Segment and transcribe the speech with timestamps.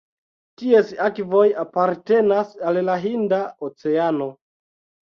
[0.61, 4.35] Ties akvoj apartenas al la Hinda Oceano.